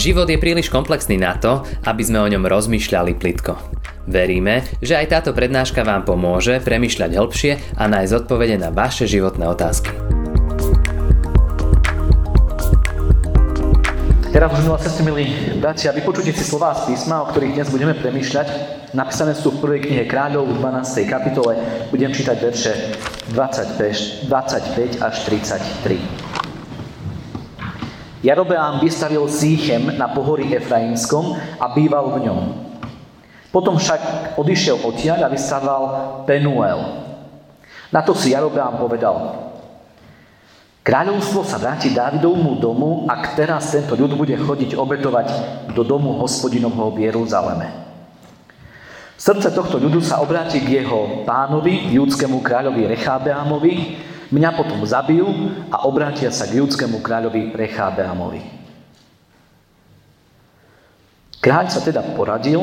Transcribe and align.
Život 0.00 0.32
je 0.32 0.40
príliš 0.40 0.72
komplexný 0.72 1.20
na 1.20 1.36
to, 1.36 1.60
aby 1.84 2.00
sme 2.00 2.24
o 2.24 2.30
ňom 2.32 2.48
rozmýšľali 2.48 3.20
plitko. 3.20 3.52
Veríme, 4.08 4.64
že 4.80 4.96
aj 4.96 5.12
táto 5.12 5.36
prednáška 5.36 5.84
vám 5.84 6.08
pomôže 6.08 6.56
premyšľať 6.64 7.20
hĺbšie 7.20 7.52
a 7.76 7.84
nájsť 7.84 8.24
odpovede 8.24 8.56
na 8.56 8.72
vaše 8.72 9.04
životné 9.04 9.44
otázky. 9.44 9.92
Teraz 14.32 14.56
už, 14.56 14.72
sestry, 14.80 15.04
milí 15.04 15.24
bratia, 15.60 15.92
vypočujte 15.92 16.32
si 16.32 16.48
slová 16.48 16.72
z 16.80 16.96
písma, 16.96 17.20
o 17.20 17.28
ktorých 17.28 17.60
dnes 17.60 17.68
budeme 17.68 17.92
premýšľať. 17.92 18.48
Napísané 18.96 19.36
sú 19.36 19.52
v 19.52 19.68
prvej 19.68 19.84
knihe 19.84 20.08
kráľov 20.08 20.48
v 20.48 20.64
12. 20.64 21.12
kapitole. 21.12 21.60
Budem 21.92 22.08
čítať 22.08 22.40
verše 22.40 22.72
25, 23.36 24.32
25 24.32 25.04
až 25.04 25.14
33. 25.28 26.39
Jarobeám 28.20 28.84
vystavil 28.84 29.24
Sýchem 29.28 29.96
na 29.96 30.12
pohorí 30.12 30.52
Efraimskom 30.52 31.40
a 31.56 31.66
býval 31.72 32.20
v 32.20 32.28
ňom. 32.28 32.40
Potom 33.48 33.80
však 33.80 34.36
odišiel 34.36 34.78
odtiaľ 34.84 35.26
a 35.26 35.32
vystaval 35.32 35.82
Penuel. 36.28 36.80
Na 37.90 38.04
to 38.04 38.14
si 38.14 38.36
Jarobeám 38.36 38.78
povedal, 38.78 39.48
Kráľovstvo 40.80 41.44
sa 41.44 41.60
vráti 41.60 41.92
Dávidovmu 41.92 42.56
domu, 42.56 43.04
ak 43.04 43.36
teraz 43.36 43.68
tento 43.68 43.92
ľud 43.92 44.16
bude 44.16 44.32
chodiť 44.32 44.80
obetovať 44.80 45.28
do 45.76 45.84
domu 45.84 46.16
hospodinovho 46.16 46.96
v 46.96 47.04
Jeruzaleme. 47.04 47.68
Srdce 49.20 49.52
tohto 49.52 49.76
ľudu 49.76 50.00
sa 50.00 50.24
obráti 50.24 50.64
k 50.64 50.80
jeho 50.80 51.28
pánovi, 51.28 51.92
judskému 51.92 52.40
kráľovi 52.40 52.88
Rechábeámovi, 52.96 53.72
Mňa 54.30 54.50
potom 54.54 54.86
zabijú 54.86 55.26
a 55.74 55.82
obrátia 55.90 56.30
sa 56.30 56.46
k 56.46 56.62
judskému 56.62 57.02
kráľovi 57.02 57.50
Rechábeamovi. 57.50 58.42
Kráľ 61.42 61.66
sa 61.66 61.82
teda 61.82 62.14
poradil, 62.14 62.62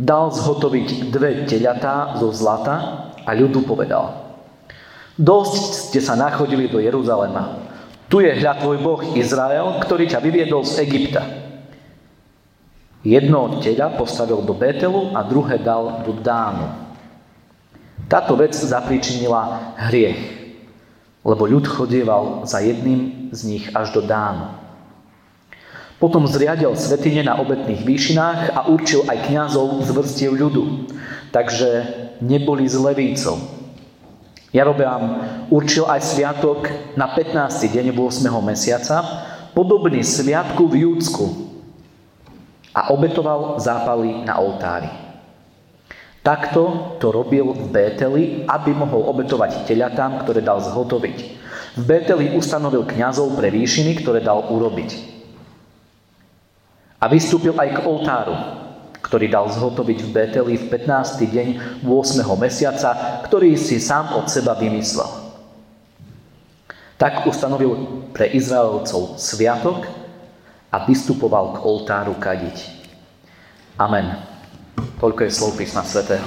dal 0.00 0.32
zhotoviť 0.32 1.12
dve 1.12 1.44
teľatá 1.44 2.16
zo 2.16 2.32
zlata 2.32 2.74
a 3.20 3.30
ľudu 3.36 3.68
povedal. 3.68 4.32
Dosť 5.20 5.92
ste 5.92 6.00
sa 6.00 6.16
nachodili 6.16 6.72
do 6.72 6.80
Jeruzalema. 6.80 7.68
Tu 8.08 8.24
je 8.24 8.32
hľad 8.32 8.64
tvoj 8.64 8.78
Boh 8.80 9.00
Izrael, 9.12 9.76
ktorý 9.84 10.08
ťa 10.08 10.24
vyviedol 10.24 10.64
z 10.64 10.88
Egypta. 10.88 11.22
Jedno 13.04 13.60
teľa 13.60 13.98
postavil 14.00 14.40
do 14.40 14.56
Betelu 14.56 15.12
a 15.12 15.20
druhé 15.20 15.60
dal 15.60 16.00
do 16.06 16.16
Dánu. 16.16 16.96
Táto 18.08 18.38
vec 18.40 18.56
zapríčinila 18.56 19.74
hriech 19.90 20.41
lebo 21.22 21.46
ľud 21.46 21.66
chodieval 21.66 22.42
za 22.42 22.58
jedným 22.58 23.30
z 23.30 23.40
nich 23.46 23.64
až 23.74 23.94
do 23.94 24.02
Dánu. 24.02 24.58
Potom 26.02 26.26
zriadil 26.26 26.74
svetine 26.74 27.22
na 27.22 27.38
obetných 27.38 27.86
výšinách 27.86 28.58
a 28.58 28.66
určil 28.66 29.06
aj 29.06 29.30
kňazov 29.30 29.86
z 29.86 29.90
vrstiev 29.94 30.34
ľudu, 30.34 30.90
takže 31.30 31.70
neboli 32.18 32.66
z 32.66 32.74
levícov. 32.74 33.38
Jarobeam 34.50 35.22
určil 35.48 35.86
aj 35.86 36.02
sviatok 36.02 36.66
na 36.98 37.06
15. 37.06 37.70
deň 37.70 37.94
8. 37.94 38.28
mesiaca, 38.42 38.98
podobný 39.54 40.02
sviatku 40.02 40.66
v 40.68 40.90
Júdsku 40.90 41.24
a 42.74 42.90
obetoval 42.90 43.62
zápaly 43.62 44.26
na 44.26 44.42
oltári. 44.42 45.01
Takto 46.22 46.94
to 47.02 47.10
robil 47.10 47.50
v 47.50 47.66
Bételi, 47.66 48.22
aby 48.46 48.70
mohol 48.70 49.10
obetovať 49.10 49.66
teľatám, 49.66 50.22
ktoré 50.22 50.38
dal 50.38 50.62
zhotoviť. 50.62 51.18
V 51.74 51.82
Bételi 51.82 52.38
ustanovil 52.38 52.86
kňazov 52.86 53.34
pre 53.34 53.50
výšiny, 53.50 53.98
ktoré 54.06 54.22
dal 54.22 54.46
urobiť. 54.46 54.90
A 57.02 57.10
vystúpil 57.10 57.58
aj 57.58 57.74
k 57.74 57.78
oltáru, 57.82 58.38
ktorý 59.02 59.26
dal 59.26 59.50
zhotoviť 59.50 59.98
v 59.98 60.08
Bételi 60.14 60.54
v 60.54 60.70
15. 60.70 61.26
deň 61.26 61.48
8. 61.82 61.90
mesiaca, 62.38 63.18
ktorý 63.26 63.58
si 63.58 63.82
sám 63.82 64.14
od 64.14 64.30
seba 64.30 64.54
vymyslel. 64.54 65.10
Tak 67.02 67.26
ustanovil 67.26 68.06
pre 68.14 68.30
Izraelcov 68.30 69.18
sviatok 69.18 69.90
a 70.70 70.86
vystupoval 70.86 71.58
k 71.58 71.66
oltáru 71.66 72.14
kadiť. 72.14 72.70
Amen. 73.74 74.31
Toľko 75.02 75.26
je 75.26 75.34
slov 75.34 75.58
písma 75.58 75.82
svätého. 75.82 76.22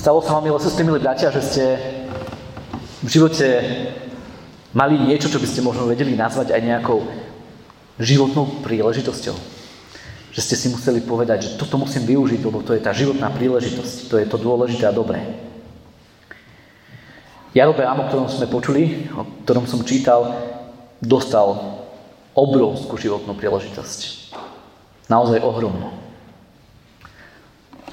Stalo 0.00 0.24
sa 0.24 0.40
vám, 0.40 0.48
sestry, 0.56 0.80
milí 0.80 0.96
bratia, 0.96 1.28
že 1.28 1.44
ste 1.44 1.64
v 3.04 3.08
živote 3.12 3.44
mali 4.72 4.96
niečo, 4.96 5.28
čo 5.28 5.36
by 5.36 5.44
ste 5.44 5.60
možno 5.60 5.84
vedeli 5.84 6.16
nazvať 6.16 6.56
aj 6.56 6.60
nejakou 6.64 7.04
životnou 8.00 8.64
príležitosťou. 8.64 9.36
Že 10.32 10.40
ste 10.40 10.56
si 10.56 10.72
museli 10.72 11.04
povedať, 11.04 11.44
že 11.44 11.60
toto 11.60 11.76
musím 11.76 12.08
využiť, 12.08 12.40
lebo 12.48 12.64
to 12.64 12.72
je 12.72 12.80
tá 12.80 12.96
životná 12.96 13.28
príležitosť, 13.28 14.08
to 14.08 14.16
je 14.16 14.24
to 14.24 14.40
dôležité 14.40 14.88
a 14.88 14.96
dobré. 14.96 15.20
Jarobeám, 17.52 18.00
o 18.00 18.08
ktorom 18.08 18.32
sme 18.32 18.48
počuli, 18.48 19.04
o 19.12 19.28
ktorom 19.44 19.68
som 19.68 19.84
čítal, 19.84 20.32
dostal 21.04 21.83
obrovskú 22.34 22.98
životnú 22.98 23.38
príležitosť. 23.38 24.30
Naozaj 25.06 25.40
ohromnú. 25.40 25.94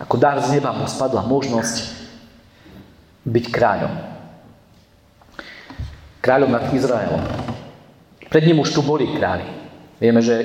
Ako 0.02 0.18
dar 0.18 0.42
z 0.42 0.58
neba 0.58 0.74
mu 0.74 0.90
spadla 0.90 1.22
možnosť 1.22 1.94
byť 3.22 3.46
kráľom. 3.54 3.94
Kráľom 6.26 6.50
nad 6.50 6.74
Izraelom. 6.74 7.22
Pred 8.30 8.44
ním 8.50 8.66
už 8.66 8.74
tu 8.74 8.82
boli 8.82 9.14
králi. 9.14 9.46
Vieme, 10.02 10.26
že 10.26 10.42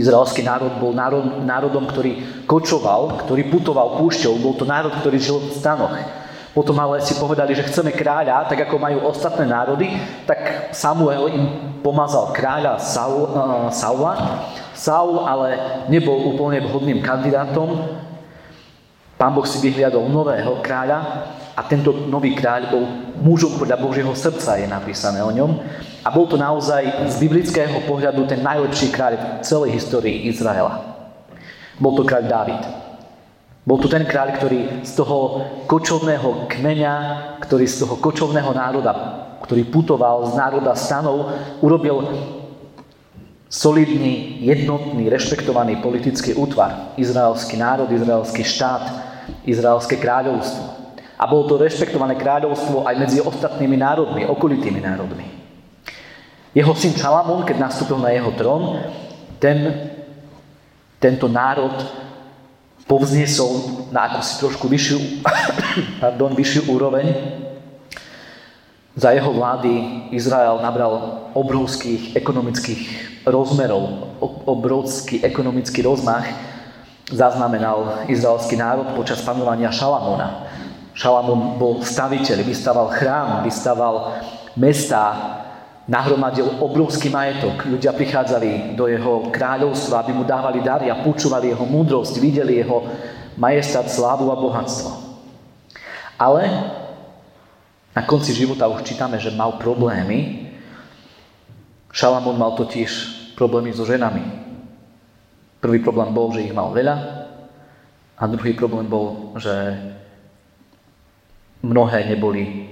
izraelský 0.00 0.40
národ 0.40 0.80
bol 0.80 0.96
národ, 0.96 1.44
národom, 1.44 1.84
ktorý 1.84 2.44
kočoval, 2.48 3.26
ktorý 3.26 3.52
putoval 3.52 4.00
púšťou. 4.00 4.40
Bol 4.40 4.56
to 4.56 4.64
národ, 4.64 4.96
ktorý 4.96 5.18
žil 5.20 5.38
v 5.44 5.52
stanoch. 5.52 5.92
Potom 6.50 6.74
ale 6.82 6.98
si 6.98 7.14
povedali, 7.14 7.54
že 7.54 7.62
chceme 7.62 7.94
kráľa, 7.94 8.50
tak 8.50 8.66
ako 8.66 8.74
majú 8.82 9.06
ostatné 9.06 9.46
národy, 9.46 9.86
tak 10.26 10.74
Samuel 10.74 11.30
im 11.30 11.44
pomazal 11.78 12.34
kráľa 12.34 12.82
Saul, 12.82 13.30
uh, 13.30 13.70
Saula. 13.70 14.42
Saul 14.74 15.22
ale 15.22 15.54
nebol 15.86 16.34
úplne 16.34 16.58
vhodným 16.66 17.06
kandidátom. 17.06 17.86
Pán 19.14 19.30
Boh 19.36 19.46
si 19.46 19.62
vyhliadol 19.62 20.10
nového 20.10 20.58
kráľa 20.58 20.98
a 21.54 21.60
tento 21.70 21.92
nový 22.10 22.34
kráľ 22.34 22.72
bol 22.72 22.84
mužom 23.20 23.54
podľa 23.60 23.78
Božieho 23.78 24.10
srdca, 24.16 24.58
je 24.58 24.66
napísané 24.66 25.22
o 25.22 25.30
ňom. 25.30 25.60
A 26.02 26.08
bol 26.10 26.26
to 26.26 26.40
naozaj 26.40 26.82
z 27.06 27.14
biblického 27.20 27.84
pohľadu 27.86 28.26
ten 28.26 28.40
najlepší 28.42 28.90
kráľ 28.90 29.12
v 29.14 29.24
celej 29.46 29.70
histórii 29.76 30.26
Izraela. 30.26 30.98
Bol 31.78 31.94
to 31.94 32.02
kráľ 32.02 32.24
Dávid. 32.26 32.89
Bol 33.60 33.76
tu 33.76 33.92
ten 33.92 34.08
kráľ, 34.08 34.40
ktorý 34.40 34.80
z 34.80 34.92
toho 34.96 35.44
kočovného 35.68 36.48
kmeňa, 36.48 36.94
ktorý 37.44 37.68
z 37.68 37.84
toho 37.84 38.00
kočovného 38.00 38.56
národa, 38.56 38.92
ktorý 39.44 39.68
putoval 39.68 40.32
z 40.32 40.32
národa 40.32 40.72
stanov, 40.72 41.36
urobil 41.60 42.08
solidný, 43.52 44.40
jednotný, 44.40 45.10
rešpektovaný 45.12 45.84
politický 45.84 46.32
útvar. 46.38 46.96
Izraelský 46.96 47.60
národ, 47.60 47.90
izraelský 47.92 48.46
štát, 48.46 48.84
izraelské 49.44 50.00
kráľovstvo. 50.00 50.80
A 51.20 51.28
bolo 51.28 51.44
to 51.44 51.60
rešpektované 51.60 52.16
kráľovstvo 52.16 52.88
aj 52.88 52.96
medzi 52.96 53.20
ostatnými 53.20 53.76
národmi, 53.76 54.24
okolitými 54.24 54.80
národmi. 54.80 55.26
Jeho 56.56 56.72
syn 56.72 56.96
Šalamón, 56.96 57.44
keď 57.44 57.60
nastúpil 57.60 58.00
na 58.00 58.08
jeho 58.10 58.32
trón, 58.40 58.80
ten, 59.36 59.90
tento 60.96 61.28
národ 61.28 61.76
povzniesol 62.90 63.86
na 63.94 64.10
akúsi 64.10 64.42
trošku 64.42 64.66
vyššiu, 64.66 65.22
pardon, 66.02 66.34
vyššiu 66.34 66.66
úroveň. 66.66 67.06
Za 68.98 69.14
jeho 69.14 69.30
vlády 69.30 69.70
Izrael 70.10 70.58
nabral 70.58 71.22
obrovských 71.38 72.18
ekonomických 72.18 72.82
rozmerov, 73.30 74.10
obrovský 74.50 75.22
ekonomický 75.22 75.86
rozmach 75.86 76.26
zaznamenal 77.06 78.10
izraelský 78.10 78.58
národ 78.58 78.90
počas 78.98 79.22
panovania 79.22 79.70
Šalamóna. 79.70 80.50
Šalamón 80.90 81.62
bol 81.62 81.86
staviteľ, 81.86 82.42
vystaval 82.42 82.90
chrám, 82.98 83.46
vystaval 83.46 84.18
mesta, 84.58 85.14
nahromadil 85.90 86.62
obrovský 86.62 87.10
majetok. 87.10 87.66
Ľudia 87.66 87.90
prichádzali 87.90 88.78
do 88.78 88.86
jeho 88.86 89.26
kráľovstva, 89.34 90.06
aby 90.06 90.14
mu 90.14 90.22
dávali 90.22 90.62
dary 90.62 90.86
a 90.86 91.02
počúvali 91.02 91.50
jeho 91.50 91.66
múdrosť, 91.66 92.22
videli 92.22 92.62
jeho 92.62 92.86
majestát, 93.34 93.90
slávu 93.90 94.30
a 94.30 94.38
bohatstvo. 94.38 94.90
Ale 96.14 96.46
na 97.90 98.06
konci 98.06 98.30
života 98.30 98.70
už 98.70 98.86
čítame, 98.86 99.18
že 99.18 99.34
mal 99.34 99.58
problémy. 99.58 100.46
Šalamón 101.90 102.38
mal 102.38 102.54
totiž 102.54 102.90
problémy 103.34 103.74
so 103.74 103.82
ženami. 103.82 104.22
Prvý 105.58 105.82
problém 105.82 106.14
bol, 106.14 106.30
že 106.30 106.46
ich 106.46 106.54
mal 106.54 106.70
veľa 106.70 106.96
a 108.14 108.22
druhý 108.30 108.54
problém 108.54 108.86
bol, 108.86 109.34
že 109.42 109.50
mnohé 111.66 112.06
neboli 112.06 112.70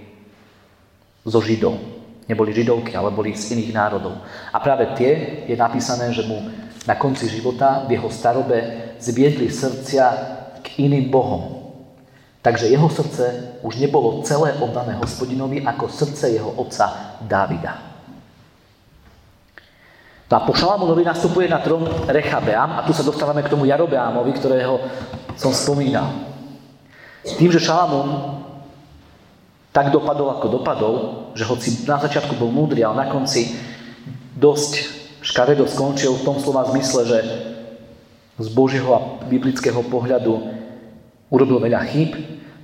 zo 1.27 1.43
Židov 1.43 1.98
Neboli 2.29 2.53
židovky, 2.53 2.93
ale 2.93 3.09
boli 3.09 3.33
z 3.33 3.57
iných 3.57 3.73
národov. 3.73 4.21
A 4.53 4.61
práve 4.61 4.93
tie 4.95 5.43
je 5.49 5.57
napísané, 5.57 6.13
že 6.13 6.29
mu 6.29 6.45
na 6.85 6.95
konci 6.95 7.25
života 7.29 7.89
v 7.89 7.97
jeho 7.97 8.13
starobe 8.13 8.57
zviedli 9.01 9.49
srdcia 9.49 10.05
k 10.61 10.67
iným 10.85 11.09
bohom. 11.09 11.59
Takže 12.45 12.69
jeho 12.69 12.89
srdce 12.89 13.59
už 13.65 13.81
nebolo 13.81 14.23
celé 14.23 14.57
oddané 14.61 14.97
hospodinovi 14.97 15.65
ako 15.65 15.89
srdce 15.89 16.37
jeho 16.37 16.53
otca 16.55 17.17
Dávida. 17.25 17.89
No 20.29 20.35
a 20.37 20.45
po 20.45 20.53
Šalamúnovi 20.53 21.09
nastupuje 21.09 21.49
na 21.49 21.65
trón 21.65 21.89
Rechabeam 22.05 22.77
a 22.77 22.85
tu 22.85 22.93
sa 22.93 23.01
dostávame 23.01 23.41
k 23.41 23.49
tomu 23.49 23.65
Jarobeamovi, 23.65 24.37
ktorého 24.37 24.77
som 25.41 25.57
spomínal. 25.57 26.13
Tým, 27.25 27.49
že 27.49 27.65
Šalamún 27.65 28.45
tak 29.73 29.93
dopadol, 29.93 30.33
ako 30.37 30.47
dopadol, 30.49 30.95
že 31.37 31.45
hoci 31.45 31.85
na 31.85 32.01
začiatku 32.01 32.35
bol 32.41 32.49
múdry, 32.49 32.83
ale 32.83 33.05
na 33.05 33.07
konci 33.13 33.55
dosť 34.39 34.73
škaredo 35.21 35.69
skončil 35.69 36.15
v 36.17 36.25
tom 36.25 36.37
slova 36.41 36.67
zmysle, 36.73 37.01
že 37.05 37.19
z 38.39 38.49
Božieho 38.55 38.91
a 38.95 39.01
biblického 39.27 39.83
pohľadu 39.87 40.55
urobil 41.29 41.59
veľa 41.59 41.85
chýb, 41.91 42.15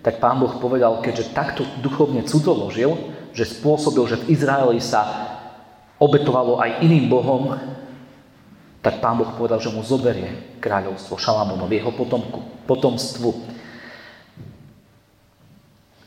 tak 0.01 0.23
pán 0.23 0.39
Boh 0.39 0.55
povedal, 0.61 1.03
keďže 1.03 1.35
takto 1.35 1.67
duchovne 1.83 2.23
cudzoložil, 2.25 2.95
že 3.35 3.49
spôsobil, 3.49 4.05
že 4.07 4.21
v 4.23 4.37
Izraeli 4.37 4.79
sa 4.79 5.03
obetovalo 5.99 6.63
aj 6.63 6.85
iným 6.85 7.11
bohom, 7.11 7.59
tak 8.85 9.01
pán 9.01 9.17
Boh 9.17 9.33
povedal, 9.35 9.59
že 9.59 9.73
mu 9.73 9.81
zoberie 9.81 10.61
kráľovstvo 10.61 11.17
Šalamónovi, 11.17 11.81
jeho 11.81 11.91
potomku, 11.91 12.45
potomstvu 12.69 13.54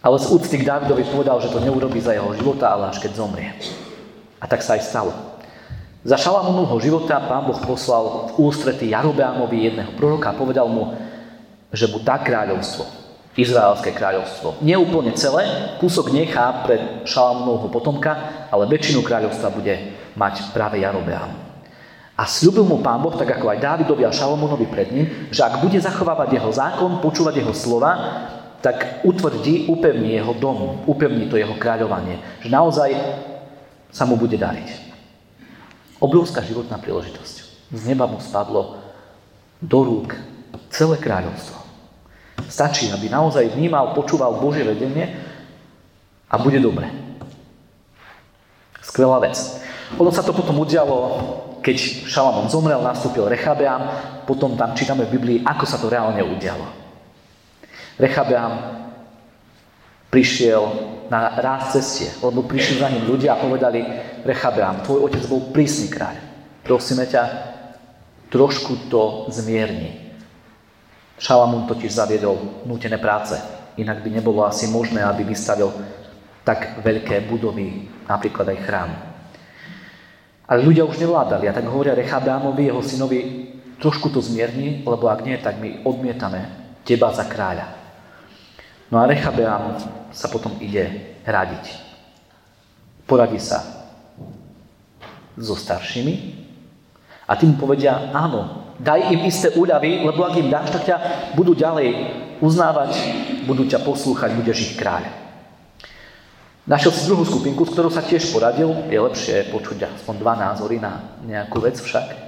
ale 0.07 0.24
z 0.24 0.31
úcty 0.31 0.56
k 0.63 0.68
Dávidovi 0.71 1.04
povedal, 1.12 1.44
že 1.44 1.51
to 1.51 1.59
neurobí 1.59 2.00
za 2.00 2.15
jeho 2.15 2.31
života, 2.31 2.71
ale 2.71 2.95
až 2.95 3.04
keď 3.04 3.12
zomrie. 3.19 3.51
A 4.39 4.48
tak 4.48 4.63
sa 4.63 4.80
aj 4.80 4.88
stalo. 4.88 5.12
Za 6.07 6.15
Šalamúnovho 6.15 6.80
života 6.80 7.19
pán 7.19 7.44
Boh 7.44 7.59
poslal 7.59 8.31
v 8.31 8.48
ústrety 8.48 8.95
Jarobeamovi 8.95 9.68
jedného 9.68 9.92
proroka 10.00 10.31
a 10.31 10.39
povedal 10.39 10.71
mu, 10.71 10.95
že 11.75 11.92
mu 11.92 12.00
dá 12.00 12.24
kráľovstvo, 12.24 12.88
Izraelské 13.36 13.92
kráľovstvo. 13.92 14.63
Nie 14.63 14.80
úplne 14.80 15.12
celé, 15.19 15.75
kúsok 15.83 16.15
nechá 16.15 16.63
pre 16.63 17.03
Šalamúnovho 17.03 17.68
potomka, 17.68 18.48
ale 18.48 18.63
väčšinu 18.71 19.03
kráľovstva 19.03 19.51
bude 19.51 19.75
mať 20.15 20.56
práve 20.56 20.80
Jarobeam. 20.80 21.36
A 22.15 22.24
slúbil 22.24 22.63
mu 22.63 22.80
pán 22.80 23.03
Boh, 23.03 23.12
tak 23.12 23.27
ako 23.27 23.51
aj 23.51 23.60
Dávidovi 23.60 24.07
a 24.07 24.15
Šalomónovi 24.15 24.71
pred 24.71 24.88
ním, 24.89 25.06
že 25.36 25.44
ak 25.44 25.60
bude 25.60 25.75
zachovávať 25.77 26.39
jeho 26.39 26.50
zákon, 26.56 27.03
počúvať 27.03 27.44
jeho 27.44 27.51
slova, 27.51 27.92
tak 28.62 29.06
utvrdí, 29.06 29.69
upevní 29.69 30.18
jeho 30.18 30.33
dom, 30.33 30.83
upevní 30.86 31.30
to 31.30 31.38
jeho 31.38 31.54
kráľovanie. 31.56 32.19
Že 32.42 32.50
naozaj 32.50 32.89
sa 33.94 34.04
mu 34.06 34.18
bude 34.18 34.38
dariť. 34.38 34.89
Obrovská 35.98 36.42
životná 36.42 36.77
príležitosť. 36.77 37.36
Z 37.74 37.81
neba 37.89 38.06
mu 38.06 38.21
spadlo 38.21 38.77
do 39.62 39.80
rúk 39.83 40.13
celé 40.69 40.98
kráľovstvo. 41.01 41.57
Stačí, 42.48 42.94
aby 42.94 43.09
naozaj 43.09 43.57
vnímal, 43.57 43.98
počúval 43.98 44.38
Božie 44.38 44.63
vedenie 44.63 45.18
a 46.30 46.38
bude 46.38 46.62
dobre. 46.62 46.88
Skvelá 48.80 49.19
vec. 49.19 49.36
Ono 50.00 50.12
sa 50.13 50.24
to 50.24 50.31
potom 50.31 50.56
udialo, 50.62 50.98
keď 51.60 52.07
Šalamón 52.07 52.48
zomrel, 52.48 52.80
nastúpil 52.80 53.27
Rechabeam, 53.27 53.89
potom 54.24 54.56
tam 54.56 54.75
čítame 54.77 55.03
v 55.07 55.19
Biblii, 55.19 55.38
ako 55.44 55.65
sa 55.68 55.80
to 55.80 55.92
reálne 55.92 56.19
udialo. 56.24 56.87
Rechabeam 57.97 58.53
prišiel 60.13 60.63
na 61.09 61.33
ráz 61.41 61.73
cestie, 61.73 62.13
lebo 62.21 62.45
prišli 62.45 62.77
za 62.77 62.89
ním 62.94 63.09
ľudia 63.09 63.35
a 63.35 63.41
povedali 63.41 63.81
Rechabeam, 64.21 64.85
tvoj 64.85 65.09
otec 65.09 65.23
bol 65.25 65.49
prísny 65.49 65.89
kráľ. 65.89 66.15
Prosíme 66.61 67.09
ťa, 67.09 67.23
trošku 68.29 68.91
to 68.91 69.25
zmierni. 69.33 70.13
Šalamún 71.17 71.65
totiž 71.65 71.89
zaviedol 71.89 72.61
nútené 72.69 73.01
práce, 73.01 73.33
inak 73.79 74.05
by 74.05 74.09
nebolo 74.13 74.45
asi 74.45 74.69
možné, 74.69 75.01
aby 75.01 75.25
vystavil 75.25 75.73
tak 76.45 76.79
veľké 76.85 77.25
budovy, 77.25 77.89
napríklad 78.05 78.53
aj 78.53 78.63
chrám. 78.63 78.91
Ale 80.47 80.63
ľudia 80.63 80.88
už 80.88 81.01
nevládali 81.01 81.50
a 81.50 81.55
tak 81.55 81.67
hovoria 81.67 81.97
Rechabeamovi, 81.97 82.71
jeho 82.71 82.79
synovi, 82.79 83.19
trošku 83.81 84.13
to 84.13 84.23
zmierni, 84.23 84.85
lebo 84.85 85.11
ak 85.11 85.25
nie, 85.25 85.35
tak 85.41 85.59
my 85.59 85.83
odmietame 85.83 86.47
teba 86.88 87.11
za 87.11 87.27
kráľa. 87.27 87.76
No 88.88 89.04
a 89.04 89.07
Rechabeam 89.07 89.75
sa 90.16 90.31
potom 90.31 90.56
ide 90.63 91.16
radiť. 91.28 91.66
Poradí 93.04 93.39
sa 93.39 93.63
so 95.36 95.56
staršími 95.56 96.16
a 97.28 97.36
tým 97.36 97.60
povedia, 97.60 98.12
áno, 98.16 98.72
daj 98.80 99.12
im 99.12 99.28
isté 99.28 99.51
úľavy, 99.54 100.07
lebo 100.07 100.24
ak 100.24 100.39
im 100.39 100.48
dáš, 100.48 100.72
tak 100.72 100.84
ťa 100.88 100.98
budú 101.36 101.51
ďalej 101.51 102.16
uznávať, 102.39 102.92
budú 103.44 103.68
ťa 103.68 103.84
poslúchať, 103.84 104.34
budeš 104.39 104.72
ich 104.72 104.74
kráľ. 104.80 105.07
Našiel 106.68 106.92
si 106.92 107.07
druhú 107.07 107.24
skupinku, 107.24 107.63
s 107.63 107.72
ktorou 107.72 107.88
sa 107.88 108.04
tiež 108.04 108.28
poradil, 108.36 108.68
je 108.92 109.00
lepšie 109.00 109.56
počuť 109.56 109.88
aspoň 109.88 110.16
dva 110.19 110.36
názory 110.36 110.84
na 110.84 111.16
nejakú 111.24 111.63
vec 111.63 111.80
však, 111.80 112.28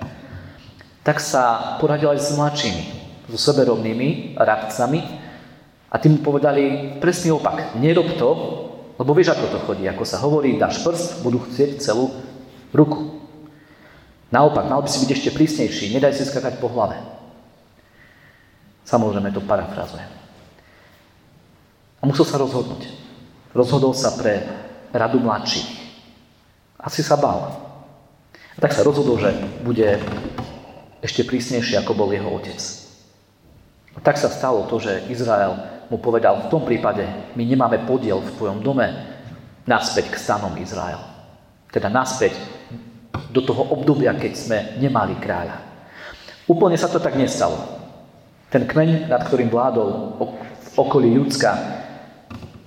tak 1.04 1.20
sa 1.20 1.76
poradil 1.84 2.16
aj 2.16 2.24
s 2.24 2.30
mladšími, 2.40 2.84
so 3.36 3.40
seberovnými 3.52 4.40
radcami, 4.40 5.19
a 5.90 5.96
tí 5.98 6.06
mu 6.06 6.22
povedali 6.22 6.96
presný 7.02 7.34
opak. 7.34 7.74
Nerob 7.82 8.14
to, 8.14 8.30
lebo 9.02 9.12
vieš, 9.18 9.34
ako 9.34 9.46
to 9.50 9.60
chodí. 9.66 9.90
Ako 9.90 10.06
sa 10.06 10.22
hovorí, 10.22 10.54
dáš 10.62 10.86
prst, 10.86 11.26
budú 11.26 11.42
chcieť 11.50 11.82
celú 11.82 12.14
ruku. 12.70 13.26
Naopak, 14.30 14.70
mal 14.70 14.86
by 14.86 14.90
si 14.92 15.02
byť 15.02 15.10
ešte 15.10 15.34
prísnejší. 15.34 15.90
Nedaj 15.90 16.14
si 16.14 16.30
skakať 16.30 16.62
po 16.62 16.70
hlave. 16.70 17.02
Samozrejme 18.86 19.34
to 19.34 19.42
parafrazujem. 19.42 20.10
A 22.00 22.04
musel 22.06 22.26
sa 22.26 22.38
rozhodnúť. 22.38 22.86
Rozhodol 23.58 23.98
sa 23.98 24.14
pre 24.14 24.46
radu 24.94 25.18
mladších. 25.18 25.70
Asi 26.78 27.02
sa 27.02 27.18
bál. 27.18 27.50
A 28.30 28.60
tak 28.62 28.78
sa 28.78 28.86
rozhodol, 28.86 29.18
že 29.18 29.34
bude 29.66 29.98
ešte 31.02 31.26
prísnejší, 31.26 31.82
ako 31.82 31.98
bol 31.98 32.14
jeho 32.14 32.30
otec. 32.30 32.60
A 33.98 34.00
tak 34.06 34.22
sa 34.22 34.30
stalo 34.30 34.70
to, 34.70 34.78
že 34.78 35.10
Izrael 35.10 35.79
mu 35.90 35.98
povedal, 35.98 36.46
v 36.46 36.52
tom 36.54 36.64
prípade 36.64 37.06
my 37.34 37.44
nemáme 37.44 37.84
podiel 37.86 38.22
v 38.22 38.34
tvojom 38.38 38.62
dome 38.62 38.88
naspäť 39.66 40.14
k 40.14 40.22
stanom 40.22 40.54
Izrael. 40.58 41.02
Teda 41.70 41.90
naspäť 41.90 42.38
do 43.30 43.42
toho 43.42 43.74
obdobia, 43.74 44.14
keď 44.18 44.34
sme 44.34 44.58
nemali 44.82 45.18
kráľa. 45.18 45.62
Úplne 46.50 46.78
sa 46.78 46.90
to 46.90 46.98
tak 46.98 47.14
nestalo. 47.14 47.58
Ten 48.50 48.66
kmeň, 48.66 49.10
nad 49.10 49.22
ktorým 49.30 49.54
vládol 49.54 50.18
v 50.58 50.76
okolí 50.78 51.14
Judska, 51.14 51.54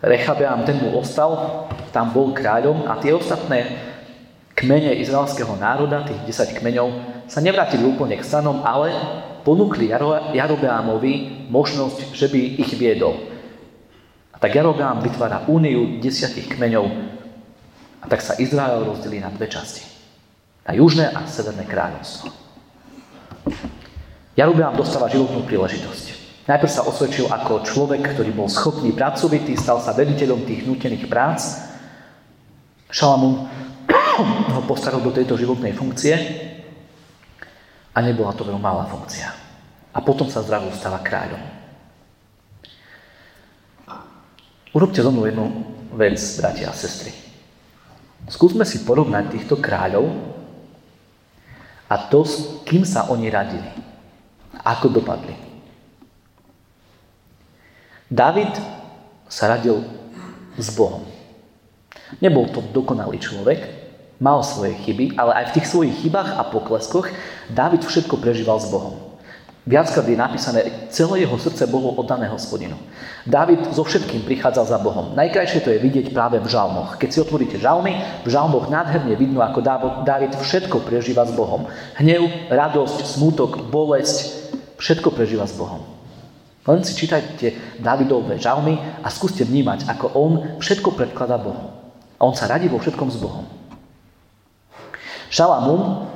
Rechabeam, 0.03 0.67
ten 0.67 0.79
mu 0.83 0.99
ostal, 0.99 1.67
tam 1.95 2.11
bol 2.11 2.35
kráľom 2.35 2.91
a 2.91 2.99
tie 2.99 3.15
ostatné 3.15 3.79
kmene 4.55 4.99
izraelského 4.99 5.55
národa, 5.59 6.07
tých 6.07 6.39
10 6.43 6.59
kmeňov, 6.59 6.89
sa 7.27 7.39
nevrátili 7.39 7.87
úplne 7.87 8.19
k 8.19 8.27
stanom, 8.27 8.63
ale 8.67 8.95
ponúkli 9.43 9.91
Jarobeámovi 10.35 11.47
možnosť, 11.51 12.15
že 12.15 12.27
by 12.31 12.41
ich 12.63 12.73
viedol. 12.79 13.19
A 14.33 14.41
tak 14.41 14.55
Jarobeám 14.57 15.03
vytvára 15.03 15.47
úniu 15.47 16.01
desiatich 16.01 16.49
kmeňov 16.51 16.87
a 18.03 18.07
tak 18.11 18.23
sa 18.23 18.39
Izrael 18.39 18.83
rozdelí 18.83 19.23
na 19.23 19.31
dve 19.31 19.47
časti. 19.47 19.87
Na 20.67 20.75
južné 20.75 21.11
a 21.11 21.27
severné 21.27 21.67
kráľovstvo. 21.67 22.31
Jarobeám 24.39 24.79
dostáva 24.79 25.11
životnú 25.11 25.45
príležitosť. 25.45 26.05
Najprv 26.47 26.71
sa 26.71 26.87
osvedčil 26.87 27.31
ako 27.31 27.63
človek, 27.63 28.03
ktorý 28.15 28.35
bol 28.35 28.51
schopný, 28.51 28.91
pracovitý, 28.91 29.55
stal 29.55 29.79
sa 29.79 29.95
vediteľom 29.95 30.43
tých 30.43 30.67
nutených 30.67 31.07
prác. 31.07 31.71
Šalamún 32.91 33.47
ho 34.51 34.63
postaral 34.67 34.99
do 34.99 35.15
tejto 35.15 35.39
životnej 35.39 35.73
funkcie 35.73 36.15
a 37.93 37.99
nebola 38.01 38.33
to 38.33 38.45
veľmi 38.45 38.61
malá 38.61 38.89
funkcia. 38.89 39.29
A 39.93 40.01
potom 40.01 40.29
sa 40.33 40.41
zrazu 40.41 40.73
stala 40.73 41.05
kráľom. 41.05 41.41
Urobte 44.73 45.05
zo 45.05 45.13
mnou 45.13 45.29
jednu 45.29 45.47
vec, 45.93 46.17
bratia 46.41 46.73
a 46.73 46.77
sestry. 46.77 47.13
Skúsme 48.25 48.65
si 48.65 48.89
porovnať 48.89 49.37
týchto 49.37 49.61
kráľov 49.61 50.09
a 51.93 52.09
to, 52.09 52.25
s 52.25 52.65
kým 52.65 52.89
sa 52.89 53.13
oni 53.13 53.29
radili. 53.29 53.69
Ako 54.65 54.89
dopadli. 54.89 55.37
David 58.09 58.57
sa 59.29 59.53
radil 59.53 59.85
s 60.57 60.73
Bohom. 60.73 61.05
Nebol 62.21 62.49
to 62.53 62.65
dokonalý 62.73 63.21
človek, 63.21 63.82
mal 64.23 64.47
svoje 64.47 64.79
chyby, 64.87 65.19
ale 65.19 65.35
aj 65.43 65.45
v 65.51 65.55
tých 65.59 65.67
svojich 65.67 65.99
chybách 66.07 66.39
a 66.39 66.47
pokleskoch 66.47 67.11
Dávid 67.51 67.83
všetko 67.83 68.23
prežíval 68.23 68.63
s 68.63 68.71
Bohom. 68.71 68.95
Viackrát 69.63 70.03
je 70.07 70.19
napísané, 70.19 70.91
celé 70.91 71.23
jeho 71.23 71.39
srdce 71.39 71.71
bolo 71.71 71.95
oddané 71.95 72.27
hospodinu. 72.27 72.75
Dávid 73.27 73.63
so 73.71 73.87
všetkým 73.87 74.27
prichádzal 74.27 74.67
za 74.67 74.79
Bohom. 74.83 75.15
Najkrajšie 75.15 75.63
to 75.63 75.71
je 75.71 75.79
vidieť 75.79 76.11
práve 76.11 76.43
v 76.43 76.51
žalmoch. 76.51 76.99
Keď 76.99 77.09
si 77.11 77.23
otvoríte 77.23 77.63
žalmy, 77.63 77.95
v 78.27 78.29
žalmoch 78.31 78.67
nádherne 78.67 79.15
vidno, 79.15 79.39
ako 79.39 79.63
Dávid 80.03 80.35
všetko 80.35 80.83
prežíva 80.83 81.23
s 81.27 81.35
Bohom. 81.35 81.71
Hnev, 81.95 82.51
radosť, 82.51 83.07
smútok, 83.07 83.71
bolesť, 83.71 84.51
všetko 84.83 85.15
prežíva 85.15 85.47
s 85.47 85.55
Bohom. 85.55 85.87
Len 86.67 86.83
si 86.83 86.99
čítajte 86.99 87.79
Davidové 87.79 88.43
žalmy 88.43 88.83
a 89.03 89.11
skúste 89.15 89.47
vnímať, 89.47 89.87
ako 89.87 90.07
on 90.15 90.33
všetko 90.59 90.95
predkladá 90.99 91.39
Bohu. 91.39 91.71
A 92.19 92.23
on 92.27 92.35
sa 92.35 92.51
radí 92.51 92.67
vo 92.67 92.83
všetkom 92.83 93.11
s 93.15 93.19
Bohom. 93.19 93.62
Šalamún 95.33 96.13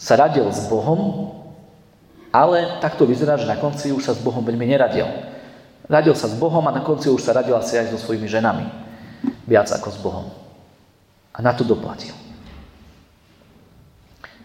sa 0.00 0.16
radil 0.16 0.48
s 0.48 0.64
Bohom 0.72 1.28
ale 2.32 2.78
takto 2.84 3.08
vyzerá, 3.08 3.40
že 3.40 3.48
na 3.48 3.56
konci 3.56 3.88
už 3.92 4.04
sa 4.04 4.12
s 4.12 4.20
Bohom 4.20 4.44
veľmi 4.44 4.68
neradil. 4.68 5.08
Radil 5.88 6.12
sa 6.12 6.28
s 6.28 6.36
Bohom 6.36 6.60
a 6.68 6.74
na 6.74 6.84
konci 6.84 7.08
už 7.08 7.24
sa 7.24 7.32
radil 7.32 7.56
asi 7.56 7.80
aj 7.80 7.96
so 7.96 7.98
svojimi 7.98 8.28
ženami. 8.28 8.68
Viac 9.48 9.72
ako 9.72 9.88
s 9.88 9.98
Bohom. 9.98 10.26
A 11.32 11.38
na 11.40 11.56
to 11.56 11.64
doplatil. 11.64 12.12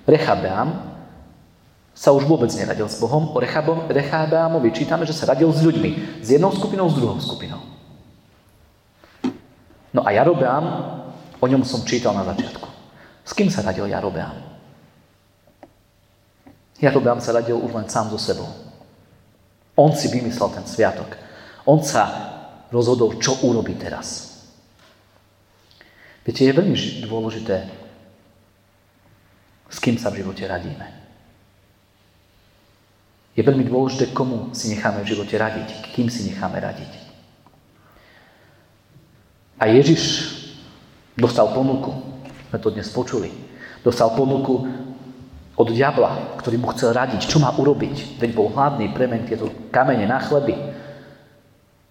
Rechabeam 0.07 0.95
sa 1.91 2.15
už 2.15 2.23
vôbec 2.23 2.49
neradil 2.55 2.87
s 2.87 2.95
Bohom. 2.97 3.35
O 3.35 3.37
Rechabeamovi 3.91 4.71
čítame, 4.71 5.03
že 5.03 5.13
sa 5.13 5.35
radil 5.35 5.51
s 5.51 5.59
ľuďmi. 5.59 6.23
S 6.23 6.31
jednou 6.31 6.55
skupinou, 6.55 6.87
s 6.87 6.95
druhou 6.95 7.19
skupinou. 7.19 7.59
No 9.91 10.07
a 10.07 10.09
Jarobeam, 10.15 10.65
o 11.37 11.45
ňom 11.45 11.61
som 11.67 11.83
čítal 11.83 12.15
na 12.15 12.23
začiatku. 12.23 12.72
S 13.23 13.31
kým 13.31 13.47
sa 13.47 13.63
radil 13.63 13.87
Jarobeam? 13.87 14.35
Jarobeam 16.83 17.23
sa 17.23 17.31
radil 17.31 17.55
už 17.55 17.71
len 17.71 17.87
sám 17.87 18.11
so 18.11 18.19
sebou. 18.19 18.47
On 19.79 19.95
si 19.95 20.11
vymyslel 20.11 20.51
ten 20.51 20.65
sviatok. 20.67 21.15
On 21.63 21.79
sa 21.79 22.03
rozhodol, 22.69 23.17
čo 23.23 23.39
urobí 23.47 23.79
teraz. 23.79 24.35
Viete, 26.27 26.43
je 26.43 26.55
veľmi 26.55 26.75
dôležité, 27.07 27.67
s 29.71 29.77
kým 29.79 29.97
sa 29.97 30.11
v 30.11 30.23
živote 30.23 30.43
radíme. 30.43 30.87
Je 33.33 33.41
veľmi 33.41 33.65
dôležité, 33.65 34.13
komu 34.13 34.53
si 34.53 34.69
necháme 34.69 35.01
v 35.01 35.09
živote 35.09 35.33
radiť, 35.33 35.95
kým 35.97 36.07
si 36.07 36.29
necháme 36.29 36.61
radiť. 36.61 36.91
A 39.57 39.71
Ježiš 39.73 40.33
dostal 41.17 41.49
ponuku, 41.49 42.12
sme 42.53 42.61
to 42.61 42.69
dnes 42.69 42.85
počuli, 42.93 43.33
dostal 43.81 44.13
ponuku 44.13 44.61
od 45.57 45.67
diabla, 45.73 46.37
ktorý 46.37 46.61
mu 46.61 46.69
chcel 46.69 46.93
radiť, 46.93 47.25
čo 47.25 47.41
má 47.41 47.49
urobiť. 47.49 48.21
Veď 48.21 48.29
bol 48.29 48.53
hladný, 48.53 48.93
premen 48.93 49.25
tieto 49.25 49.49
kamene 49.73 50.05
na 50.05 50.21
chleby. 50.21 50.53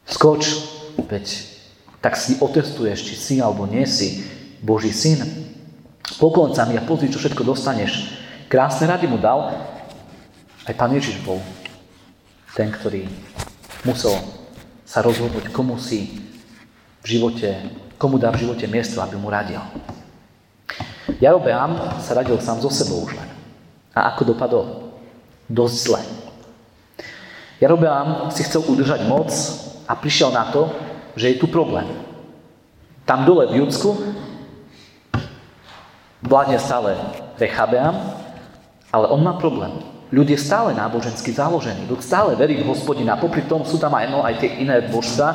Skoč, 0.06 0.62
veď 1.10 1.26
tak 1.98 2.14
si 2.14 2.38
otestuješ, 2.38 2.98
či 3.02 3.14
si 3.18 3.34
alebo 3.42 3.66
nie 3.66 3.82
si 3.90 4.22
Boží 4.62 4.94
syn. 4.94 5.26
Poklon 6.22 6.54
sa 6.54 6.62
mi 6.62 6.78
a 6.78 6.86
pozri, 6.86 7.10
čo 7.10 7.18
všetko 7.18 7.42
dostaneš. 7.42 8.14
Krásne 8.46 8.86
rady 8.86 9.10
mu 9.10 9.18
dal. 9.18 9.50
Aj 10.62 10.74
pán 10.78 10.94
Ježiš 10.94 11.18
bol 11.26 11.42
ten, 12.54 12.70
ktorý 12.70 13.10
musel 13.82 14.14
sa 14.86 15.02
rozhodnúť, 15.02 15.50
komu 15.50 15.74
si 15.74 16.22
v 17.02 17.18
živote, 17.18 17.50
komu 17.98 18.14
dá 18.22 18.30
v 18.30 18.46
živote 18.46 18.70
miesto, 18.70 19.02
aby 19.02 19.18
mu 19.18 19.26
radil. 19.26 19.58
Jarobeam 21.18 21.98
sa 21.98 22.14
radil 22.14 22.38
sám 22.38 22.62
so 22.62 22.70
sebou 22.70 23.06
už 23.06 23.18
len. 23.18 23.28
A 23.92 24.14
ako 24.14 24.34
dopadol? 24.34 24.66
Dosť 25.50 25.76
zle. 25.76 26.00
Jarobeám 27.62 28.30
si 28.34 28.42
chcel 28.42 28.62
udržať 28.66 29.06
moc 29.06 29.30
a 29.86 29.92
prišiel 29.94 30.34
na 30.34 30.50
to, 30.50 30.70
že 31.14 31.34
je 31.34 31.36
tu 31.38 31.46
problém. 31.46 31.86
Tam 33.06 33.26
dole 33.26 33.50
v 33.50 33.62
Judsku 33.62 33.98
vládne 36.22 36.58
stále 36.62 36.94
Rechabeam, 37.38 37.98
ale 38.94 39.06
on 39.10 39.22
má 39.22 39.34
problém. 39.38 39.74
Ľud 40.12 40.28
je 40.28 40.38
stále 40.38 40.76
nábožensky 40.76 41.32
založený. 41.32 41.88
Ľud 41.88 42.04
stále 42.04 42.36
verí 42.36 42.60
v 42.60 42.68
hospodina. 42.68 43.16
Popri 43.16 43.42
tom 43.48 43.64
sú 43.64 43.80
tam 43.80 43.96
aj, 43.96 44.06
no, 44.12 44.20
aj 44.20 44.44
tie 44.44 44.60
iné 44.60 44.84
božstva, 44.92 45.34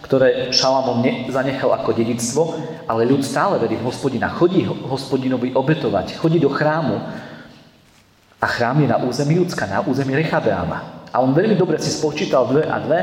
ktoré 0.00 0.48
Šalamón 0.48 1.04
zanechal 1.28 1.72
ako 1.76 1.92
dedictvo, 1.92 2.42
ale 2.88 3.08
ľud 3.08 3.24
stále 3.24 3.56
verí 3.60 3.76
v 3.80 3.86
hospodina. 3.88 4.28
Chodí 4.28 4.64
hospodinovi 4.64 5.52
obetovať, 5.56 6.16
chodí 6.20 6.40
do 6.40 6.52
chrámu, 6.52 7.00
a 8.44 8.46
chrám 8.46 8.84
je 8.84 8.88
na 8.92 9.00
území 9.00 9.40
Judska, 9.40 9.64
na 9.64 9.80
území 9.80 10.12
Rechabeáma. 10.12 11.08
A 11.08 11.24
on 11.24 11.32
veľmi 11.32 11.56
dobre 11.56 11.80
si 11.80 11.88
spočítal 11.88 12.44
dve 12.44 12.68
a 12.68 12.76
dve 12.76 13.00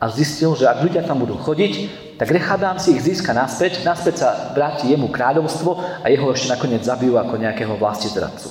a 0.00 0.04
zistil, 0.08 0.56
že 0.56 0.64
ak 0.64 0.80
ľudia 0.80 1.04
tam 1.04 1.20
budú 1.20 1.36
chodiť, 1.36 1.72
tak 2.16 2.32
Rechabeám 2.32 2.80
si 2.80 2.96
ich 2.96 3.04
získa 3.04 3.36
naspäť, 3.36 3.84
naspäť 3.84 4.24
sa 4.24 4.56
vráti 4.56 4.88
jemu 4.88 5.12
kráľovstvo 5.12 5.76
a 6.00 6.08
jeho 6.08 6.32
ešte 6.32 6.48
nakoniec 6.56 6.80
zabijú 6.80 7.20
ako 7.20 7.36
nejakého 7.36 7.76
vlasti 7.76 8.08
zradcu. 8.08 8.48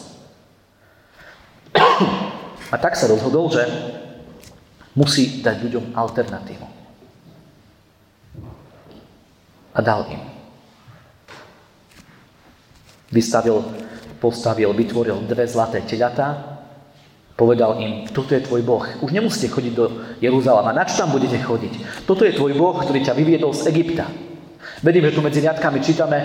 A 2.69 2.75
tak 2.77 2.93
sa 2.93 3.09
rozhodol, 3.09 3.49
že 3.49 3.65
musí 4.93 5.41
dať 5.41 5.57
ľuďom 5.57 5.97
alternatívu. 5.97 6.67
A 9.73 9.79
dal 9.81 10.05
im. 10.11 10.40
Vystavil 13.11 13.61
postavil, 14.21 14.69
vytvoril 14.71 15.25
dve 15.25 15.49
zlaté 15.49 15.81
teľatá, 15.81 16.61
povedal 17.33 17.81
im, 17.81 18.05
toto 18.13 18.37
je 18.37 18.45
tvoj 18.45 18.61
Boh. 18.61 18.85
Už 19.01 19.09
nemusíte 19.09 19.49
chodiť 19.49 19.73
do 19.73 19.85
Jeruzalema. 20.21 20.77
Na 20.77 20.85
čo 20.85 21.01
tam 21.01 21.09
budete 21.09 21.41
chodiť? 21.41 22.05
Toto 22.05 22.21
je 22.21 22.37
tvoj 22.37 22.53
Boh, 22.53 22.77
ktorý 22.77 23.01
ťa 23.01 23.17
vyviedol 23.17 23.49
z 23.57 23.73
Egypta. 23.73 24.05
Vedím, 24.85 25.09
že 25.09 25.17
tu 25.17 25.25
medzi 25.25 25.41
riadkami 25.41 25.81
čítame 25.81 26.17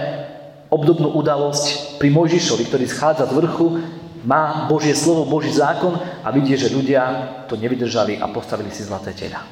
obdobnú 0.68 1.16
udalosť 1.16 1.96
pri 1.96 2.12
Mojžišovi, 2.12 2.68
ktorý 2.68 2.84
schádza 2.84 3.24
z 3.24 3.32
vrchu, 3.32 3.80
má 4.28 4.68
Božie 4.68 4.92
slovo, 4.92 5.24
Boží 5.24 5.54
zákon 5.54 5.96
a 5.96 6.28
vidí, 6.34 6.52
že 6.58 6.68
ľudia 6.68 7.02
to 7.48 7.56
nevydržali 7.56 8.20
a 8.20 8.28
postavili 8.28 8.68
si 8.68 8.84
zlaté 8.84 9.16
tela. 9.16 9.46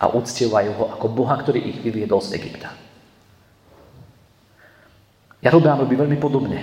A 0.00 0.10
uctievajú 0.10 0.70
ho 0.74 0.84
ako 0.98 1.06
Boha, 1.12 1.36
ktorý 1.38 1.62
ich 1.62 1.78
vyviedol 1.84 2.18
z 2.24 2.40
Egypta. 2.40 2.85
Ja 5.46 5.54
robím 5.54 5.78
robí 5.78 5.94
veľmi 5.94 6.18
podobne. 6.18 6.58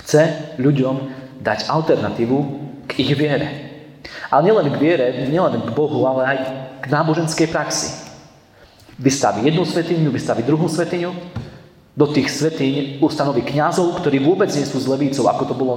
Chce 0.00 0.56
ľuďom 0.56 1.12
dať 1.44 1.68
alternatívu 1.68 2.36
k 2.88 3.04
ich 3.04 3.12
viere. 3.12 3.48
Ale 4.32 4.48
nielen 4.48 4.72
k 4.72 4.80
viere, 4.80 5.28
nielen 5.28 5.60
k 5.60 5.76
Bohu, 5.76 6.08
ale 6.08 6.22
aj 6.24 6.38
k 6.80 6.86
náboženskej 6.88 7.52
praxi. 7.52 7.92
Vystaví 8.96 9.44
jednu 9.44 9.68
svetiňu, 9.68 10.08
vystaví 10.08 10.40
druhú 10.40 10.72
svetiňu, 10.72 11.12
do 11.92 12.06
tých 12.08 12.32
svetyň 12.32 13.04
ustanoví 13.04 13.44
kňazov, 13.44 14.00
ktorí 14.00 14.24
vôbec 14.24 14.48
nie 14.56 14.64
sú 14.64 14.80
z 14.80 14.88
levícov, 14.88 15.28
ako 15.28 15.44
to 15.44 15.54
bolo 15.54 15.74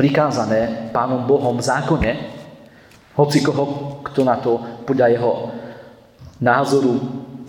prikázané 0.00 0.88
pánom 0.96 1.28
Bohom 1.28 1.60
v 1.60 1.68
zákone, 1.68 2.12
hoci 3.12 3.44
koho, 3.44 4.00
kto 4.08 4.24
na 4.24 4.40
to 4.40 4.56
podľa 4.88 5.06
jeho 5.12 5.32
názoru 6.40 6.96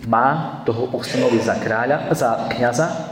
má, 0.04 0.60
toho 0.68 0.92
ustanoví 0.92 1.40
za 1.40 1.56
kráľa, 1.56 2.12
za 2.12 2.52
kňaza, 2.52 3.11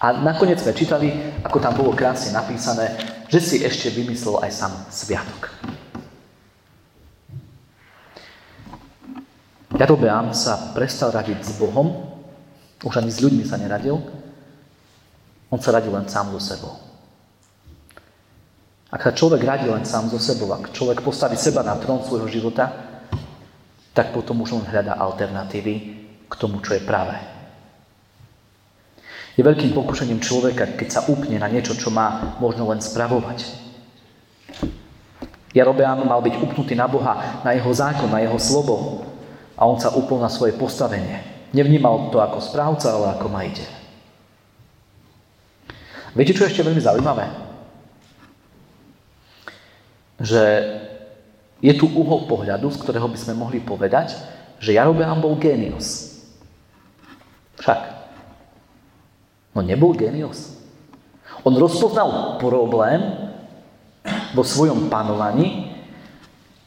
a 0.00 0.16
nakoniec 0.16 0.56
sme 0.56 0.72
čítali, 0.72 1.12
ako 1.44 1.60
tam 1.60 1.76
bolo 1.76 1.92
krásne 1.92 2.32
napísané, 2.32 2.96
že 3.28 3.38
si 3.38 3.56
ešte 3.60 3.92
vymyslel 3.92 4.40
aj 4.40 4.50
sám 4.50 4.72
sviatok. 4.88 5.52
Jarobeam 9.76 10.32
sa 10.32 10.72
prestal 10.72 11.12
radiť 11.12 11.44
s 11.44 11.52
Bohom, 11.60 12.16
už 12.80 12.96
ani 12.96 13.12
s 13.12 13.20
ľuďmi 13.20 13.44
sa 13.44 13.60
neradil, 13.60 14.00
on 15.52 15.60
sa 15.60 15.76
radil 15.76 15.92
len 15.92 16.08
sám 16.08 16.32
so 16.32 16.40
sebou. 16.40 16.80
Ak 18.90 19.04
sa 19.04 19.12
človek 19.12 19.44
radí 19.44 19.68
len 19.68 19.84
sám 19.84 20.08
so 20.08 20.16
sebou, 20.16 20.48
ak 20.56 20.72
človek 20.72 21.04
postaví 21.04 21.36
seba 21.36 21.60
na 21.60 21.76
trón 21.76 22.00
svojho 22.02 22.26
života, 22.26 22.72
tak 23.92 24.16
potom 24.16 24.40
už 24.42 24.56
on 24.56 24.64
hľadá 24.64 24.96
alternatívy 24.96 25.74
k 26.24 26.34
tomu, 26.40 26.64
čo 26.64 26.74
je 26.74 26.82
práve. 26.82 27.39
Je 29.38 29.46
veľkým 29.46 29.70
pokušením 29.74 30.18
človeka, 30.18 30.74
keď 30.74 30.88
sa 30.90 31.00
upne 31.06 31.38
na 31.38 31.46
niečo, 31.46 31.78
čo 31.78 31.90
má 31.92 32.36
možno 32.42 32.66
len 32.66 32.82
spravovať. 32.82 33.46
Jarobeán 35.50 36.06
mal 36.06 36.22
byť 36.22 36.34
upnutý 36.38 36.78
na 36.78 36.86
Boha, 36.86 37.42
na 37.42 37.50
jeho 37.54 37.70
zákon, 37.74 38.10
na 38.10 38.22
jeho 38.22 38.38
slovo 38.38 39.02
a 39.58 39.66
on 39.66 39.82
sa 39.82 39.90
upol 39.90 40.22
na 40.22 40.30
svoje 40.30 40.54
postavenie. 40.54 41.20
Nevnímal 41.50 42.14
to 42.14 42.22
ako 42.22 42.38
správca, 42.38 42.94
ale 42.94 43.18
ako 43.18 43.26
majiteľ. 43.26 43.70
Viete, 46.14 46.34
čo 46.34 46.46
je 46.46 46.50
ešte 46.54 46.66
veľmi 46.66 46.82
zaujímavé? 46.82 47.26
Že 50.22 50.42
je 51.60 51.72
tu 51.74 51.86
uhol 51.86 52.30
pohľadu, 52.30 52.70
z 52.70 52.80
ktorého 52.82 53.06
by 53.10 53.18
sme 53.18 53.38
mohli 53.38 53.58
povedať, 53.58 54.14
že 54.62 54.74
Jarobeán 54.74 55.20
bol 55.20 55.36
génius. 55.36 56.18
Však. 57.58 57.99
No 59.54 59.60
nebol 59.62 59.96
genius. 59.96 60.54
On 61.42 61.54
rozpoznal 61.56 62.38
problém 62.38 63.00
vo 64.36 64.44
svojom 64.46 64.92
panovaní 64.92 65.70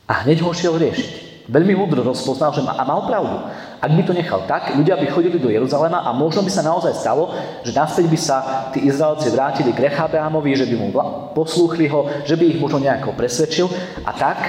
A 0.03 0.27
hneď 0.27 0.43
ho 0.43 0.51
šiel 0.51 0.75
riešiť. 0.75 1.11
Veľmi 1.47 1.75
múdro 1.75 2.03
rozpoznal, 2.07 2.55
že 2.55 2.63
má, 2.63 2.75
a 2.75 2.87
mal 2.87 3.03
pravdu. 3.03 3.35
Ak 3.83 3.91
by 3.91 4.03
to 4.07 4.15
nechal 4.15 4.47
tak, 4.47 4.77
ľudia 4.79 4.95
by 4.95 5.11
chodili 5.11 5.35
do 5.39 5.51
Jeruzalema 5.51 6.07
a 6.07 6.15
možno 6.15 6.39
by 6.39 6.51
sa 6.51 6.63
naozaj 6.63 6.95
stalo, 6.95 7.35
že 7.67 7.75
naspäť 7.75 8.05
by 8.07 8.19
sa 8.19 8.37
tí 8.71 8.79
Izraelci 8.87 9.27
vrátili 9.27 9.75
k 9.75 9.91
Rechabeamovi, 9.91 10.55
že 10.55 10.67
by 10.71 10.75
mu 10.79 10.87
poslúchli 11.35 11.91
ho, 11.91 12.07
že 12.23 12.39
by 12.39 12.47
ich 12.47 12.59
možno 12.63 12.79
nejako 12.79 13.11
presvedčil 13.11 13.67
a 14.07 14.11
tak 14.15 14.39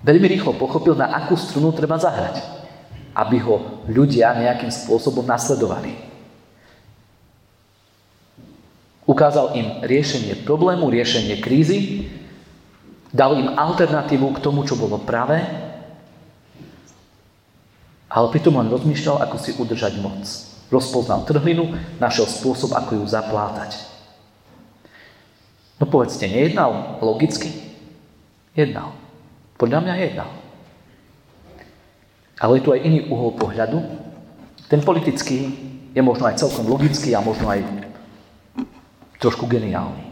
veľmi 0.00 0.32
rýchlo 0.32 0.56
pochopil, 0.56 0.96
na 0.96 1.12
akú 1.12 1.36
strunu 1.36 1.76
treba 1.76 2.00
zahrať, 2.00 2.40
aby 3.12 3.36
ho 3.44 3.84
ľudia 3.84 4.32
nejakým 4.32 4.72
spôsobom 4.72 5.28
nasledovali. 5.28 5.92
Ukázal 9.08 9.56
im 9.56 9.66
riešenie 9.80 10.44
problému, 10.44 10.92
riešenie 10.92 11.40
krízy, 11.40 12.12
dal 13.08 13.40
im 13.40 13.56
alternatívu 13.56 14.36
k 14.36 14.42
tomu, 14.44 14.68
čo 14.68 14.76
bolo 14.76 15.00
pravé 15.00 15.68
ale 18.08 18.32
pritom 18.32 18.56
len 18.56 18.72
rozmýšľal, 18.72 19.20
ako 19.28 19.36
si 19.36 19.52
udržať 19.52 20.00
moc. 20.00 20.24
Rozpoznal 20.72 21.28
trhlinu, 21.28 21.76
našiel 22.00 22.24
spôsob, 22.24 22.72
ako 22.72 23.00
ju 23.00 23.04
zaplátať. 23.04 23.84
No 25.76 25.84
povedzte, 25.86 26.24
nejednal 26.24 26.98
logicky? 27.04 27.52
Jednal. 28.56 28.96
Podľa 29.60 29.78
mňa 29.84 29.94
jednal. 30.02 30.30
Ale 32.40 32.58
je 32.58 32.64
tu 32.64 32.70
aj 32.72 32.80
iný 32.82 33.06
uhol 33.12 33.36
pohľadu. 33.36 33.78
Ten 34.66 34.80
politický 34.82 35.52
je 35.92 36.02
možno 36.02 36.28
aj 36.28 36.40
celkom 36.40 36.66
logický 36.66 37.12
a 37.12 37.24
možno 37.24 37.48
aj 37.48 37.60
trošku 39.18 39.46
geniálny. 39.46 40.08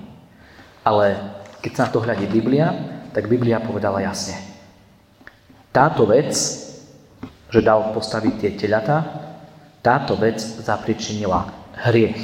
Ale 0.86 1.34
keď 1.62 1.72
sa 1.74 1.84
na 1.88 1.92
to 1.94 2.02
hľadí 2.02 2.26
Biblia, 2.30 2.74
tak 3.10 3.30
Biblia 3.30 3.58
povedala 3.58 4.02
jasne. 4.02 4.38
Táto 5.74 6.06
vec 6.06 6.34
že 7.50 7.62
dal 7.62 7.94
postaviť 7.94 8.34
tie 8.36 8.50
teľatá, 8.58 9.06
táto 9.82 10.18
vec 10.18 10.42
zapričinila 10.42 11.46
hriech. 11.88 12.18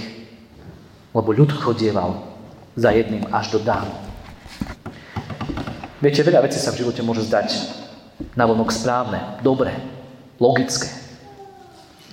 Lebo 1.15 1.31
ľud 1.31 1.53
chodieval 1.55 2.27
za 2.75 2.91
jedným 2.91 3.29
až 3.31 3.55
do 3.55 3.59
dánu. 3.63 3.93
Viete, 6.03 6.27
veľa 6.27 6.51
vecí 6.51 6.59
sa 6.59 6.75
v 6.75 6.83
živote 6.83 7.05
môže 7.07 7.23
zdať 7.23 7.55
navonok 8.35 8.75
správne, 8.75 9.39
dobré, 9.47 9.71
logické. 10.43 10.91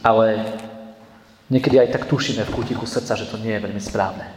Ale 0.05 0.45
niekedy 1.49 1.81
aj 1.81 1.97
tak 1.97 2.03
tušíme 2.05 2.45
v 2.45 2.53
kútiku 2.53 2.85
srdca, 2.85 3.17
že 3.17 3.25
to 3.25 3.41
nie 3.41 3.57
je 3.57 3.63
veľmi 3.65 3.81
správne. 3.81 4.29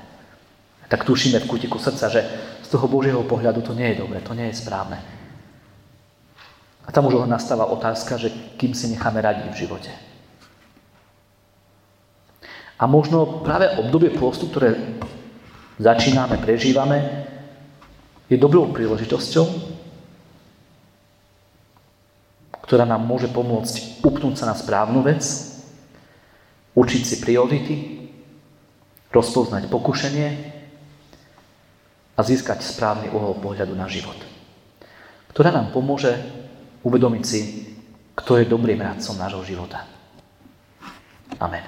Tak 0.93 1.09
tušíme 1.09 1.41
v 1.41 1.49
kútiku 1.49 1.81
srdca, 1.81 2.13
že 2.13 2.21
z 2.61 2.69
toho 2.69 2.85
Božieho 2.85 3.25
pohľadu 3.25 3.65
to 3.65 3.73
nie 3.73 3.97
je 3.97 4.05
dobré, 4.05 4.21
to 4.21 4.37
nie 4.37 4.53
je 4.53 4.61
správne. 4.61 5.01
A 6.85 6.93
tam 6.93 7.09
už 7.09 7.25
nastáva 7.25 7.65
otázka, 7.73 8.21
že 8.21 8.29
kým 8.61 8.77
si 8.77 8.93
necháme 8.93 9.25
radiť 9.25 9.47
v 9.49 9.57
živote. 9.57 9.89
A 12.77 12.85
možno 12.85 13.41
práve 13.41 13.73
obdobie 13.81 14.13
postu, 14.13 14.53
ktoré 14.53 14.77
začíname, 15.81 16.37
prežívame, 16.37 17.25
je 18.29 18.37
dobrou 18.37 18.69
príležitosťou, 18.69 19.49
ktorá 22.69 22.85
nám 22.85 23.01
môže 23.01 23.33
pomôcť 23.33 24.05
upnúť 24.05 24.45
sa 24.45 24.53
na 24.53 24.57
správnu 24.61 25.01
vec, 25.01 25.25
učiť 26.77 27.01
si 27.01 27.17
priority, 27.25 27.77
rozpoznať 29.09 29.73
pokušenie 29.73 30.61
a 32.17 32.21
získať 32.21 32.61
správny 32.61 33.09
uhol 33.09 33.41
pohľadu 33.41 33.73
na 33.73 33.89
život, 33.89 34.17
ktorá 35.33 35.49
nám 35.49 35.73
pomôže 35.73 36.13
uvedomiť 36.85 37.25
si, 37.25 37.41
kto 38.13 38.37
je 38.37 38.51
dobrým 38.51 38.77
radcom 38.77 39.17
nášho 39.17 39.43
života. 39.49 39.89
Amen. 41.41 41.65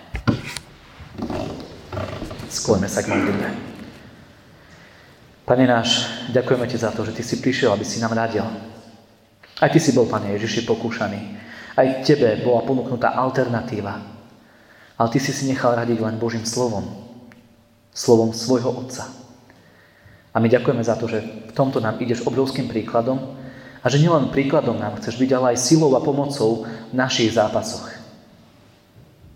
Skloňme 2.53 2.87
sa 2.87 3.01
k 3.01 3.11
modlitbe. 3.11 3.49
Pane 5.45 5.65
náš, 5.69 6.09
ďakujeme 6.33 6.69
Ti 6.69 6.77
za 6.77 6.93
to, 6.93 7.05
že 7.05 7.17
Ty 7.17 7.23
si 7.25 7.37
prišiel, 7.41 7.73
aby 7.73 7.85
si 7.85 8.01
nám 8.01 8.17
radil. 8.17 8.45
Aj 9.61 9.69
Ty 9.73 9.81
si 9.81 9.97
bol, 9.97 10.09
Pane 10.09 10.37
Ježiši, 10.37 10.69
pokúšaný. 10.69 11.21
Aj 11.75 11.89
Tebe 12.05 12.41
bola 12.45 12.65
ponúknutá 12.65 13.17
alternatíva. 13.17 14.01
Ale 14.95 15.09
Ty 15.11 15.19
si 15.19 15.33
si 15.33 15.49
nechal 15.49 15.75
radiť 15.75 15.99
len 16.01 16.21
Božím 16.21 16.47
slovom. 16.47 16.85
Slovom 17.93 18.33
svojho 18.33 18.71
Otca. 18.73 19.24
A 20.35 20.43
my 20.43 20.51
ďakujeme 20.51 20.83
za 20.83 20.99
to, 20.99 21.07
že 21.07 21.23
v 21.23 21.53
tomto 21.55 21.79
nám 21.79 22.03
ideš 22.03 22.27
obrovským 22.27 22.67
príkladom, 22.67 23.39
a 23.85 23.93
že 23.93 24.01
nielen 24.01 24.33
príkladom 24.33 24.81
nám 24.81 24.97
chceš 24.97 25.21
byť, 25.21 25.31
ale 25.37 25.47
aj 25.53 25.61
silou 25.61 25.93
a 25.93 26.01
pomocou 26.01 26.65
v 26.65 26.95
našich 26.97 27.37
zápasoch. 27.37 27.85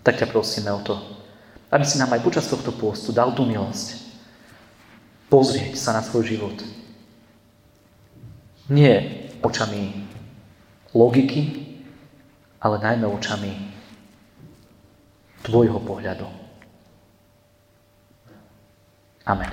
Tak 0.00 0.24
ťa 0.24 0.32
prosíme 0.32 0.72
o 0.72 0.80
to, 0.80 0.96
aby 1.68 1.84
si 1.84 2.00
nám 2.00 2.16
aj 2.16 2.24
počas 2.24 2.48
tohto 2.48 2.72
pôstu 2.72 3.12
dal 3.12 3.36
tú 3.36 3.44
milosť. 3.44 4.08
Pozrieť 5.28 5.76
sa 5.76 5.92
na 5.92 6.00
svoj 6.00 6.24
život. 6.24 6.56
Nie 8.72 9.28
očami 9.44 10.08
logiky, 10.96 11.68
ale 12.56 12.80
najmä 12.80 13.04
očami 13.04 13.52
tvojho 15.44 15.76
pohľadu. 15.84 16.24
Amen. 19.28 19.52